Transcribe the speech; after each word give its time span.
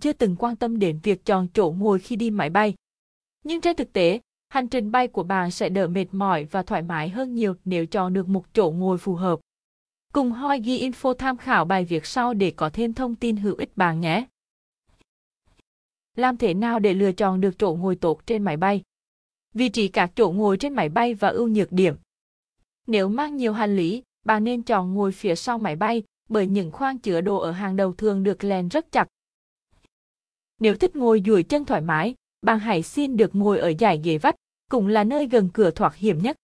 chưa 0.00 0.12
từng 0.12 0.36
quan 0.36 0.56
tâm 0.56 0.78
đến 0.78 1.00
việc 1.02 1.24
chọn 1.24 1.48
chỗ 1.54 1.74
ngồi 1.78 1.98
khi 1.98 2.16
đi 2.16 2.30
máy 2.30 2.50
bay. 2.50 2.74
Nhưng 3.44 3.60
trên 3.60 3.76
thực 3.76 3.92
tế, 3.92 4.20
hành 4.48 4.68
trình 4.68 4.92
bay 4.92 5.08
của 5.08 5.22
bạn 5.22 5.50
sẽ 5.50 5.68
đỡ 5.68 5.88
mệt 5.88 6.06
mỏi 6.12 6.44
và 6.44 6.62
thoải 6.62 6.82
mái 6.82 7.08
hơn 7.08 7.34
nhiều 7.34 7.54
nếu 7.64 7.86
chọn 7.86 8.12
được 8.12 8.28
một 8.28 8.44
chỗ 8.54 8.70
ngồi 8.70 8.98
phù 8.98 9.14
hợp. 9.14 9.40
Cùng 10.12 10.32
Hoi 10.32 10.60
ghi 10.60 10.90
info 10.90 11.14
tham 11.14 11.36
khảo 11.36 11.64
bài 11.64 11.84
viết 11.84 12.06
sau 12.06 12.34
để 12.34 12.50
có 12.50 12.70
thêm 12.72 12.94
thông 12.94 13.14
tin 13.14 13.36
hữu 13.36 13.56
ích 13.56 13.76
bạn 13.76 14.00
nhé. 14.00 14.26
Làm 16.16 16.36
thế 16.36 16.54
nào 16.54 16.78
để 16.78 16.94
lựa 16.94 17.12
chọn 17.12 17.40
được 17.40 17.58
chỗ 17.58 17.74
ngồi 17.74 17.96
tốt 17.96 18.26
trên 18.26 18.42
máy 18.42 18.56
bay? 18.56 18.82
Vị 19.54 19.68
trí 19.68 19.88
các 19.88 20.12
chỗ 20.16 20.32
ngồi 20.32 20.56
trên 20.56 20.74
máy 20.74 20.88
bay 20.88 21.14
và 21.14 21.28
ưu 21.28 21.48
nhược 21.48 21.72
điểm. 21.72 21.94
Nếu 22.86 23.08
mang 23.08 23.36
nhiều 23.36 23.52
hành 23.52 23.76
lý, 23.76 24.02
bạn 24.24 24.44
nên 24.44 24.62
chọn 24.62 24.94
ngồi 24.94 25.12
phía 25.12 25.34
sau 25.34 25.58
máy 25.58 25.76
bay 25.76 26.02
bởi 26.28 26.46
những 26.46 26.70
khoang 26.70 26.98
chứa 26.98 27.20
đồ 27.20 27.36
ở 27.36 27.50
hàng 27.50 27.76
đầu 27.76 27.92
thường 27.92 28.22
được 28.22 28.44
len 28.44 28.68
rất 28.68 28.92
chặt. 28.92 29.08
Nếu 30.62 30.76
thích 30.76 30.96
ngồi 30.96 31.22
duỗi 31.26 31.42
chân 31.42 31.64
thoải 31.64 31.80
mái, 31.80 32.14
bạn 32.42 32.58
hãy 32.58 32.82
xin 32.82 33.16
được 33.16 33.34
ngồi 33.34 33.58
ở 33.58 33.72
dải 33.78 34.00
ghế 34.04 34.18
vách, 34.18 34.34
cũng 34.70 34.88
là 34.88 35.04
nơi 35.04 35.26
gần 35.26 35.48
cửa 35.54 35.70
thoát 35.70 35.96
hiểm 35.96 36.18
nhất. 36.18 36.36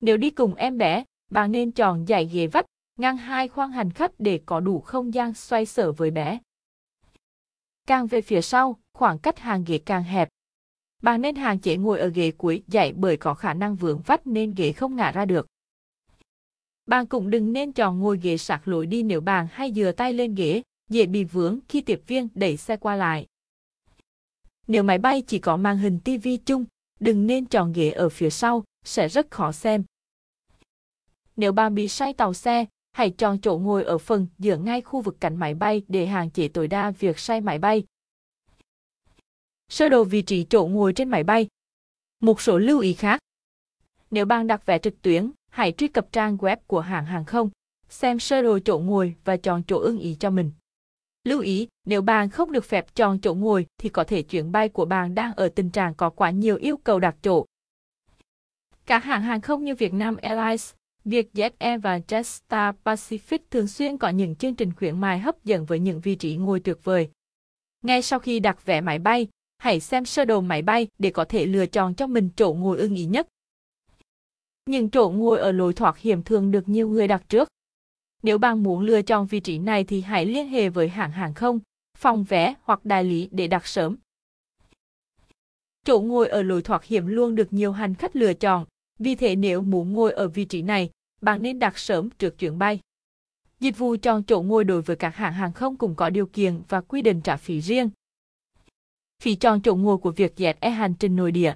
Nếu 0.00 0.16
đi 0.16 0.30
cùng 0.30 0.54
em 0.54 0.78
bé, 0.78 1.04
bạn 1.30 1.52
nên 1.52 1.72
chọn 1.72 2.06
dải 2.06 2.26
ghế 2.26 2.46
vách, 2.46 2.66
ngang 2.98 3.16
hai 3.16 3.48
khoang 3.48 3.70
hành 3.70 3.90
khách 3.90 4.12
để 4.18 4.40
có 4.46 4.60
đủ 4.60 4.80
không 4.80 5.14
gian 5.14 5.34
xoay 5.34 5.66
sở 5.66 5.92
với 5.92 6.10
bé. 6.10 6.38
Càng 7.86 8.06
về 8.06 8.20
phía 8.20 8.40
sau, 8.40 8.76
khoảng 8.92 9.18
cách 9.18 9.38
hàng 9.38 9.64
ghế 9.66 9.78
càng 9.78 10.02
hẹp. 10.02 10.28
Bạn 11.02 11.22
nên 11.22 11.34
hạn 11.34 11.58
chế 11.58 11.76
ngồi 11.76 12.00
ở 12.00 12.08
ghế 12.08 12.30
cuối 12.30 12.62
dạy 12.68 12.92
bởi 12.92 13.16
có 13.16 13.34
khả 13.34 13.54
năng 13.54 13.76
vướng 13.76 14.00
vách 14.00 14.26
nên 14.26 14.54
ghế 14.56 14.72
không 14.72 14.96
ngả 14.96 15.12
ra 15.12 15.24
được. 15.24 15.46
Bạn 16.86 17.06
cũng 17.06 17.30
đừng 17.30 17.52
nên 17.52 17.72
chọn 17.72 17.98
ngồi 17.98 18.18
ghế 18.22 18.36
sạc 18.36 18.68
lối 18.68 18.86
đi 18.86 19.02
nếu 19.02 19.20
bạn 19.20 19.46
hay 19.50 19.72
dừa 19.72 19.92
tay 19.92 20.12
lên 20.12 20.34
ghế, 20.34 20.62
dễ 20.90 21.06
bị 21.06 21.24
vướng 21.24 21.58
khi 21.68 21.80
tiếp 21.80 22.02
viên 22.06 22.28
đẩy 22.34 22.56
xe 22.56 22.76
qua 22.76 22.96
lại. 22.96 23.26
Nếu 24.66 24.82
máy 24.82 24.98
bay 24.98 25.22
chỉ 25.26 25.38
có 25.38 25.56
màn 25.56 25.78
hình 25.78 26.00
TV 26.00 26.28
chung, 26.46 26.64
đừng 27.00 27.26
nên 27.26 27.46
chọn 27.46 27.72
ghế 27.72 27.90
ở 27.90 28.08
phía 28.08 28.30
sau, 28.30 28.64
sẽ 28.84 29.08
rất 29.08 29.30
khó 29.30 29.52
xem. 29.52 29.84
Nếu 31.36 31.52
bạn 31.52 31.74
bị 31.74 31.88
say 31.88 32.12
tàu 32.12 32.34
xe, 32.34 32.64
hãy 32.92 33.10
chọn 33.10 33.38
chỗ 33.40 33.58
ngồi 33.58 33.84
ở 33.84 33.98
phần 33.98 34.26
giữa 34.38 34.56
ngay 34.56 34.80
khu 34.80 35.00
vực 35.00 35.16
cạnh 35.20 35.36
máy 35.36 35.54
bay 35.54 35.82
để 35.88 36.06
hạn 36.06 36.30
chế 36.30 36.48
tối 36.48 36.68
đa 36.68 36.90
việc 36.90 37.18
say 37.18 37.40
máy 37.40 37.58
bay. 37.58 37.84
Sơ 39.68 39.88
đồ 39.88 40.04
vị 40.04 40.22
trí 40.22 40.46
chỗ 40.50 40.66
ngồi 40.66 40.92
trên 40.92 41.08
máy 41.08 41.24
bay. 41.24 41.48
Một 42.20 42.40
số 42.40 42.58
lưu 42.58 42.80
ý 42.80 42.92
khác. 42.92 43.20
Nếu 44.10 44.26
bạn 44.26 44.46
đặt 44.46 44.66
vé 44.66 44.78
trực 44.78 45.02
tuyến, 45.02 45.30
hãy 45.50 45.72
truy 45.72 45.88
cập 45.88 46.12
trang 46.12 46.36
web 46.36 46.56
của 46.66 46.80
hãng 46.80 47.06
hàng 47.06 47.24
không, 47.24 47.50
xem 47.88 48.18
sơ 48.18 48.42
đồ 48.42 48.58
chỗ 48.64 48.78
ngồi 48.78 49.14
và 49.24 49.36
chọn 49.36 49.62
chỗ 49.66 49.78
ưng 49.78 49.98
ý 49.98 50.16
cho 50.20 50.30
mình. 50.30 50.52
Lưu 51.24 51.40
ý, 51.40 51.68
nếu 51.86 52.02
bạn 52.02 52.30
không 52.30 52.52
được 52.52 52.64
phép 52.64 52.94
chọn 52.94 53.18
chỗ 53.18 53.34
ngồi 53.34 53.66
thì 53.78 53.88
có 53.88 54.04
thể 54.04 54.22
chuyến 54.22 54.52
bay 54.52 54.68
của 54.68 54.84
bạn 54.84 55.14
đang 55.14 55.34
ở 55.34 55.48
tình 55.48 55.70
trạng 55.70 55.94
có 55.94 56.10
quá 56.10 56.30
nhiều 56.30 56.56
yêu 56.56 56.76
cầu 56.76 56.98
đặt 56.98 57.16
chỗ. 57.22 57.46
Các 58.86 59.04
hãng 59.04 59.22
hàng 59.22 59.40
không 59.40 59.64
như 59.64 59.74
Vietnam 59.74 60.16
Airlines, 60.16 60.72
Vietjet 61.04 61.50
Air 61.58 61.82
và 61.82 61.98
Jetstar 61.98 62.72
Pacific 62.84 63.38
thường 63.50 63.66
xuyên 63.66 63.96
có 63.96 64.08
những 64.08 64.36
chương 64.36 64.54
trình 64.54 64.72
khuyến 64.76 65.00
mại 65.00 65.18
hấp 65.18 65.44
dẫn 65.44 65.64
với 65.64 65.78
những 65.78 66.00
vị 66.00 66.14
trí 66.14 66.36
ngồi 66.36 66.60
tuyệt 66.60 66.78
vời. 66.84 67.08
Ngay 67.82 68.02
sau 68.02 68.18
khi 68.18 68.40
đặt 68.40 68.66
vé 68.66 68.80
máy 68.80 68.98
bay, 68.98 69.28
hãy 69.58 69.80
xem 69.80 70.04
sơ 70.04 70.24
đồ 70.24 70.40
máy 70.40 70.62
bay 70.62 70.88
để 70.98 71.10
có 71.10 71.24
thể 71.24 71.46
lựa 71.46 71.66
chọn 71.66 71.94
cho 71.94 72.06
mình 72.06 72.28
chỗ 72.36 72.52
ngồi 72.52 72.78
ưng 72.78 72.94
ý 72.94 73.04
nhất. 73.04 73.28
Những 74.66 74.90
chỗ 74.90 75.10
ngồi 75.10 75.38
ở 75.38 75.52
lối 75.52 75.74
thoát 75.74 75.98
hiểm 75.98 76.22
thường 76.22 76.50
được 76.50 76.68
nhiều 76.68 76.88
người 76.88 77.08
đặt 77.08 77.22
trước. 77.28 77.48
Nếu 78.22 78.38
bạn 78.38 78.62
muốn 78.62 78.80
lựa 78.80 79.02
chọn 79.02 79.26
vị 79.26 79.40
trí 79.40 79.58
này 79.58 79.84
thì 79.84 80.00
hãy 80.00 80.26
liên 80.26 80.48
hệ 80.48 80.68
với 80.68 80.88
hãng 80.88 81.12
hàng 81.12 81.34
không, 81.34 81.60
phòng 81.98 82.24
vé 82.24 82.54
hoặc 82.62 82.84
đại 82.84 83.04
lý 83.04 83.28
để 83.32 83.46
đặt 83.46 83.66
sớm. 83.66 83.96
Chỗ 85.84 86.00
ngồi 86.00 86.28
ở 86.28 86.42
lối 86.42 86.62
thoát 86.62 86.84
hiểm 86.84 87.06
luôn 87.06 87.34
được 87.34 87.52
nhiều 87.52 87.72
hành 87.72 87.94
khách 87.94 88.16
lựa 88.16 88.34
chọn, 88.34 88.66
vì 88.98 89.14
thế 89.14 89.36
nếu 89.36 89.62
muốn 89.62 89.92
ngồi 89.92 90.12
ở 90.12 90.28
vị 90.28 90.44
trí 90.44 90.62
này, 90.62 90.90
bạn 91.20 91.42
nên 91.42 91.58
đặt 91.58 91.78
sớm 91.78 92.10
trước 92.10 92.38
chuyến 92.38 92.58
bay. 92.58 92.80
Dịch 93.60 93.78
vụ 93.78 93.96
chọn 94.02 94.22
chỗ 94.24 94.42
ngồi 94.42 94.64
đối 94.64 94.82
với 94.82 94.96
các 94.96 95.16
hãng 95.16 95.32
hàng 95.32 95.52
không 95.52 95.76
cũng 95.76 95.94
có 95.94 96.10
điều 96.10 96.26
kiện 96.26 96.62
và 96.68 96.80
quy 96.80 97.02
định 97.02 97.20
trả 97.20 97.36
phí 97.36 97.60
riêng. 97.60 97.90
Phí 99.22 99.34
chọn 99.34 99.62
chỗ 99.62 99.74
ngồi 99.74 99.98
của 99.98 100.10
Vietjet 100.10 100.54
Air 100.60 100.76
hành 100.76 100.94
trình 100.94 101.16
nội 101.16 101.32
địa. 101.32 101.54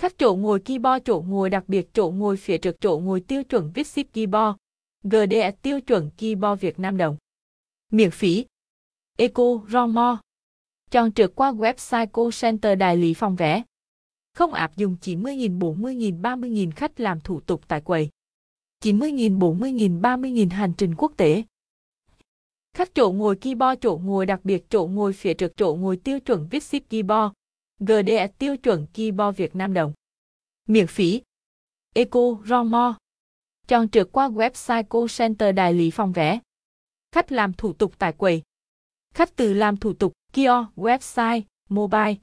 khách 0.00 0.18
chỗ 0.18 0.34
ngồi 0.34 0.60
keyboard 0.60 1.04
chỗ 1.04 1.24
ngồi 1.26 1.50
đặc 1.50 1.64
biệt 1.68 1.88
chỗ 1.94 2.10
ngồi 2.10 2.36
phía 2.36 2.58
trước 2.58 2.76
chỗ 2.80 2.98
ngồi 2.98 3.20
tiêu 3.20 3.44
chuẩn 3.44 3.70
Vixip 3.74 4.12
keyboard, 4.12 4.56
GDE 5.04 5.50
tiêu 5.62 5.80
chuẩn 5.80 6.10
keyboard 6.18 6.62
Việt 6.62 6.78
Nam 6.78 6.96
đồng. 6.96 7.16
Miễn 7.90 8.10
phí. 8.10 8.44
Eco 9.18 9.42
Romo. 9.68 10.20
Chọn 10.90 11.12
trực 11.12 11.34
qua 11.34 11.52
website 11.52 12.06
Co 12.06 12.30
Center 12.40 12.78
đại 12.78 12.96
lý 12.96 13.14
phòng 13.14 13.36
vé. 13.36 13.62
Không 14.34 14.52
áp 14.52 14.76
dụng 14.76 14.96
90.000, 15.00 15.58
40.000, 15.58 16.20
30.000 16.20 16.70
khách 16.76 17.00
làm 17.00 17.20
thủ 17.20 17.40
tục 17.40 17.62
tại 17.68 17.80
quầy. 17.80 18.08
90.000, 18.84 19.38
40.000, 19.38 20.00
30.000 20.00 20.50
hành 20.50 20.72
trình 20.78 20.94
quốc 20.94 21.12
tế. 21.16 21.42
khách 22.76 22.94
chỗ 22.94 23.12
ngồi 23.12 23.36
keyboard 23.36 23.80
chỗ 23.80 24.00
ngồi 24.04 24.26
đặc 24.26 24.40
biệt 24.44 24.64
chỗ 24.70 24.86
ngồi 24.86 25.12
phía 25.12 25.34
trước 25.34 25.52
chỗ 25.56 25.74
ngồi 25.74 25.96
tiêu 25.96 26.20
chuẩn 26.20 26.48
Vixip 26.48 26.88
keyboard. 26.90 27.32
GDE 27.80 28.26
tiêu 28.38 28.56
chuẩn 28.56 28.86
keyboard 28.94 29.38
Việt 29.38 29.56
Nam 29.56 29.74
đồng. 29.74 29.92
Miễn 30.68 30.86
phí. 30.86 31.22
Eco 31.94 32.20
Romo. 32.46 32.96
Chọn 33.72 33.88
trượt 33.88 34.08
qua 34.12 34.28
website 34.28 34.84
call 34.84 35.04
Center 35.18 35.54
đại 35.54 35.74
lý 35.74 35.90
phòng 35.90 36.12
vé. 36.12 36.40
Khách 37.12 37.32
làm 37.32 37.52
thủ 37.52 37.72
tục 37.72 37.94
tại 37.98 38.12
quầy. 38.12 38.42
Khách 39.14 39.36
từ 39.36 39.52
làm 39.52 39.76
thủ 39.76 39.92
tục 39.92 40.12
kiosk, 40.32 40.76
website, 40.76 41.42
mobile. 41.68 42.14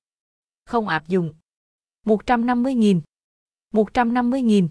Không 0.66 0.88
áp 0.88 1.08
dụng. 1.08 1.34
150.000. 2.06 3.02
150.000. 3.74 4.68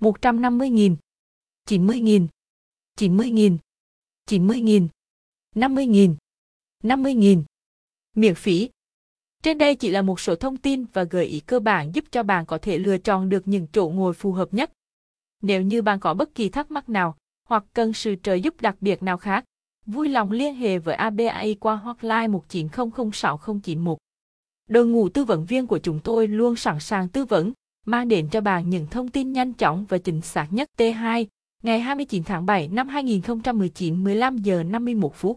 150.000. 0.00 0.96
90.000. 1.68 2.26
90.000. 2.96 3.58
90.000. 4.26 4.88
50.000. 5.54 6.14
50.000. 6.82 7.42
Miễn 8.16 8.34
phí. 8.34 8.70
Trên 9.42 9.58
đây 9.58 9.74
chỉ 9.74 9.90
là 9.90 10.02
một 10.02 10.20
số 10.20 10.36
thông 10.36 10.56
tin 10.56 10.84
và 10.84 11.04
gợi 11.04 11.26
ý 11.26 11.40
cơ 11.40 11.60
bản 11.60 11.90
giúp 11.94 12.04
cho 12.10 12.22
bạn 12.22 12.46
có 12.46 12.58
thể 12.58 12.78
lựa 12.78 12.98
chọn 12.98 13.28
được 13.28 13.48
những 13.48 13.66
chỗ 13.72 13.88
ngồi 13.88 14.14
phù 14.14 14.32
hợp 14.32 14.54
nhất. 14.54 14.72
Nếu 15.42 15.62
như 15.62 15.82
bạn 15.82 16.00
có 16.00 16.14
bất 16.14 16.34
kỳ 16.34 16.48
thắc 16.48 16.70
mắc 16.70 16.88
nào 16.88 17.16
hoặc 17.48 17.64
cần 17.74 17.92
sự 17.92 18.14
trợ 18.22 18.34
giúp 18.34 18.60
đặc 18.60 18.76
biệt 18.80 19.02
nào 19.02 19.16
khác, 19.16 19.44
vui 19.86 20.08
lòng 20.08 20.30
liên 20.30 20.54
hệ 20.54 20.78
với 20.78 20.94
ABAI 20.94 21.54
qua 21.54 21.76
hotline 21.76 22.28
19006091. 22.28 23.98
Đội 24.68 24.86
ngũ 24.86 25.08
tư 25.08 25.24
vấn 25.24 25.44
viên 25.44 25.66
của 25.66 25.78
chúng 25.78 26.00
tôi 26.00 26.28
luôn 26.28 26.56
sẵn 26.56 26.80
sàng 26.80 27.08
tư 27.08 27.24
vấn, 27.24 27.52
mang 27.86 28.08
đến 28.08 28.28
cho 28.28 28.40
bạn 28.40 28.70
những 28.70 28.86
thông 28.86 29.08
tin 29.08 29.32
nhanh 29.32 29.52
chóng 29.52 29.84
và 29.88 29.98
chính 29.98 30.20
xác 30.20 30.46
nhất. 30.50 30.68
T2, 30.78 31.26
ngày 31.62 31.80
29 31.80 32.24
tháng 32.24 32.46
7 32.46 32.68
năm 32.68 32.88
2019 32.88 34.04
15 34.04 34.38
giờ 34.38 34.62
51 34.62 35.12
phút. 35.14 35.36